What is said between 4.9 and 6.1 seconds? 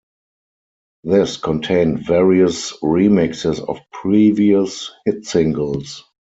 hit singles.